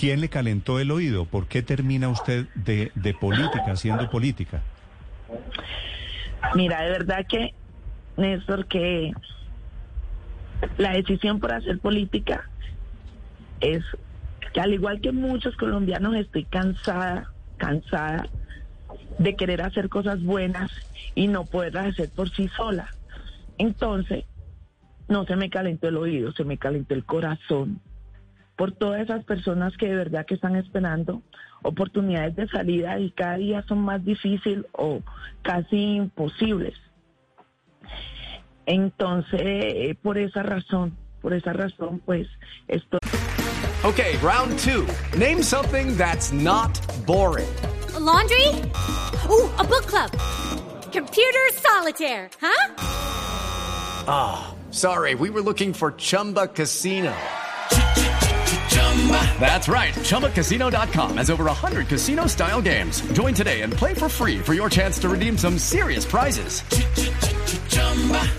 ¿Quién 0.00 0.20
le 0.20 0.28
calentó 0.28 0.78
el 0.78 0.92
oído? 0.92 1.26
¿Por 1.26 1.46
qué 1.46 1.62
termina 1.62 2.08
usted 2.08 2.46
de, 2.54 2.90
política, 3.20 3.72
haciendo 3.72 4.08
política? 4.08 4.62
Mira, 6.54 6.82
de 6.82 6.90
verdad 6.90 7.26
que, 7.28 7.54
Néstor, 8.16 8.66
que 8.66 9.12
la 10.78 10.92
decisión 10.92 11.40
por 11.40 11.52
hacer 11.52 11.78
política 11.80 12.48
es 13.60 13.84
que 14.54 14.60
al 14.60 14.72
igual 14.72 15.00
que 15.00 15.12
muchos 15.12 15.56
colombianos 15.56 16.14
estoy 16.16 16.44
cansada, 16.44 17.30
cansada 17.58 18.26
de 19.18 19.36
querer 19.36 19.60
hacer 19.60 19.88
cosas 19.88 20.22
buenas 20.22 20.70
y 21.14 21.26
no 21.26 21.44
poderlas 21.44 21.88
hacer 21.88 22.08
por 22.10 22.30
sí 22.30 22.48
sola. 22.56 22.88
Entonces, 23.58 24.24
no 25.08 25.26
se 25.26 25.36
me 25.36 25.50
calentó 25.50 25.88
el 25.88 25.98
oído, 25.98 26.32
se 26.32 26.44
me 26.44 26.56
calentó 26.56 26.94
el 26.94 27.04
corazón 27.04 27.80
por 28.60 28.72
todas 28.72 29.00
esas 29.00 29.24
personas 29.24 29.74
que 29.78 29.88
de 29.88 29.96
verdad 29.96 30.26
que 30.26 30.34
están 30.34 30.54
esperando 30.54 31.22
oportunidades 31.62 32.36
de 32.36 32.46
salida 32.46 32.98
y 32.98 33.10
cada 33.10 33.38
día 33.38 33.64
son 33.66 33.78
más 33.78 34.04
difíciles 34.04 34.66
o 34.72 35.00
casi 35.40 35.94
imposibles. 35.94 36.74
Entonces, 38.66 39.40
eh, 39.42 39.96
por 40.02 40.18
esa 40.18 40.42
razón, 40.42 40.94
por 41.22 41.32
esa 41.32 41.54
razón, 41.54 42.02
pues 42.04 42.28
estoy... 42.68 42.98
Okay, 43.82 44.18
round 44.18 44.58
two. 44.58 44.86
Name 45.18 45.42
something 45.42 45.96
that's 45.96 46.30
not 46.30 46.78
boring. 47.06 47.48
A 47.94 47.98
laundry? 47.98 48.46
Ooh, 49.30 49.48
a 49.56 49.64
book 49.64 49.86
club. 49.86 50.10
Computer 50.92 51.48
solitaire, 51.54 52.28
huh? 52.38 52.74
Ah, 54.06 54.54
sorry, 54.70 55.14
we 55.14 55.30
were 55.30 55.40
looking 55.40 55.72
for 55.72 55.92
Chumba 55.92 56.46
Casino. 56.48 57.10
That's 59.40 59.68
right. 59.68 59.94
ChumbaCasino.com 59.94 61.16
has 61.16 61.30
over 61.30 61.44
100 61.44 61.88
casino 61.88 62.26
style 62.26 62.60
games. 62.60 63.00
Join 63.12 63.32
today 63.32 63.62
and 63.62 63.72
play 63.72 63.94
for 63.94 64.08
free 64.08 64.38
for 64.38 64.52
your 64.52 64.68
chance 64.68 64.98
to 64.98 65.08
redeem 65.08 65.38
some 65.38 65.58
serious 65.58 66.04
prizes. 66.04 66.62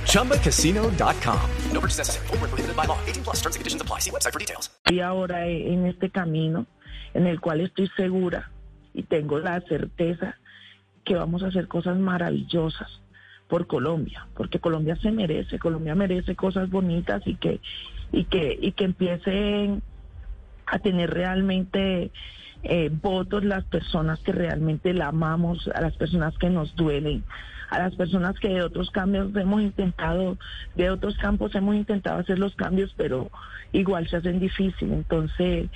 ChumbaCasino.com. 0.05 1.49
No 1.71 1.81
purchase 1.81 1.97
necessary. 1.97 2.27
Void 2.27 2.41
where 2.41 2.49
prohibited 2.49 2.75
by 2.75 2.85
law. 2.85 2.99
18 3.07 3.23
plus 3.23 3.37
terms 3.37 3.55
and 3.55 3.61
conditions 3.61 3.81
apply. 3.81 3.99
See 3.99 4.11
website 4.11 4.33
for 4.33 4.39
details. 4.39 4.69
Estoy 4.85 5.01
ahora 5.01 5.47
en 5.47 5.85
este 5.87 6.09
camino 6.11 6.67
en 7.13 7.27
el 7.27 7.39
cual 7.39 7.61
estoy 7.61 7.89
segura 7.97 8.51
y 8.93 9.03
tengo 9.03 9.39
la 9.39 9.59
certeza 9.61 10.37
que 11.03 11.15
vamos 11.15 11.43
a 11.43 11.47
hacer 11.47 11.67
cosas 11.67 11.97
maravillosas 11.97 13.01
por 13.47 13.67
Colombia, 13.67 14.27
porque 14.35 14.59
Colombia 14.59 14.95
se 14.95 15.11
merece, 15.11 15.59
Colombia 15.59 15.93
merece 15.95 16.35
cosas 16.35 16.69
bonitas 16.69 17.21
y 17.25 17.35
que 17.35 17.59
y 18.13 18.25
que 18.25 18.57
y 18.61 18.71
que 18.73 18.85
empiecen 18.85 19.81
a 20.71 20.79
tener 20.79 21.11
realmente 21.11 22.11
eh, 22.63 22.89
votos 22.91 23.43
las 23.43 23.63
personas 23.65 24.19
que 24.19 24.31
realmente 24.31 24.93
la 24.93 25.09
amamos, 25.09 25.69
a 25.73 25.81
las 25.81 25.95
personas 25.97 26.37
que 26.37 26.49
nos 26.49 26.75
duelen, 26.75 27.23
a 27.71 27.79
las 27.79 27.95
personas 27.95 28.37
que 28.37 28.49
de 28.49 28.61
otros 28.61 28.91
cambios 28.91 29.35
hemos 29.35 29.61
intentado, 29.61 30.37
de 30.75 30.89
otros 30.89 31.17
campos 31.17 31.55
hemos 31.55 31.75
intentado 31.75 32.19
hacer 32.19 32.37
los 32.37 32.53
cambios, 32.55 32.93
pero 32.95 33.31
igual 33.71 34.07
se 34.09 34.17
hacen 34.17 34.39
difícil. 34.39 34.91
Entonces, 34.91 35.69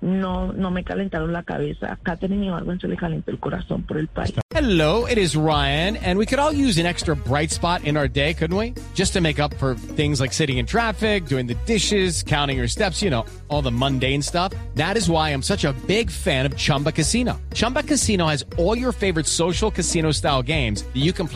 no, 0.00 0.52
no 0.52 0.70
me 0.70 0.84
calentaron 0.84 1.32
la 1.32 1.42
cabeza. 1.42 1.98
Catherine 2.02 2.50
se 2.80 2.88
le 2.88 2.96
calentó 2.96 3.30
el 3.30 3.38
corazón 3.38 3.82
por 3.82 3.98
el 3.98 4.08
país. 4.08 4.34
Hello, 4.50 5.06
it 5.06 5.18
is 5.18 5.36
Ryan, 5.36 5.96
and 5.96 6.18
we 6.18 6.26
could 6.26 6.38
all 6.38 6.52
use 6.52 6.78
an 6.78 6.86
extra 6.86 7.14
bright 7.14 7.50
spot 7.50 7.84
in 7.84 7.96
our 7.96 8.08
day, 8.08 8.32
couldn't 8.32 8.56
we? 8.56 8.74
Just 8.94 9.12
to 9.12 9.20
make 9.20 9.38
up 9.38 9.52
for 9.54 9.74
things 9.96 10.20
like 10.20 10.32
sitting 10.32 10.58
in 10.58 10.66
traffic, 10.66 11.26
doing 11.26 11.46
the 11.46 11.56
dishes, 11.66 12.22
counting 12.22 12.56
your 12.56 12.68
steps, 12.68 13.02
you 13.02 13.10
know, 13.10 13.26
all 13.48 13.62
the 13.62 13.70
mundane 13.70 14.22
stuff. 14.22 14.52
That 14.74 14.96
is 14.96 15.10
why 15.10 15.30
I'm 15.30 15.42
such 15.42 15.64
a 15.64 15.72
big 15.86 16.10
fan 16.10 16.46
of 16.46 16.56
Chumba 16.56 16.92
Casino. 16.92 17.38
Chumba 17.52 17.82
Casino 17.82 18.26
has 18.26 18.44
all 18.56 18.76
your 18.76 18.92
favorite 18.92 19.26
social 19.26 19.70
casino 19.70 20.10
style 20.10 20.42
games 20.42 20.82
that 20.84 21.02
you 21.02 21.12
can 21.12 21.28
play 21.28 21.35